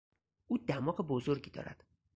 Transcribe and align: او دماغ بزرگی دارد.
او 0.47 0.57
دماغ 0.57 1.01
بزرگی 1.07 1.49
دارد. 1.51 1.83